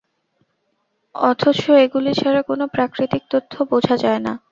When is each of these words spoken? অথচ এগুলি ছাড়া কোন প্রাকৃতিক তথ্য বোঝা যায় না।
অথচ 1.15 1.59
এগুলি 1.83 2.11
ছাড়া 2.13 2.41
কোন 2.41 2.61
প্রাকৃতিক 2.67 3.23
তথ্য 3.31 3.53
বোঝা 3.71 3.95
যায় 4.03 4.21
না। 4.25 4.33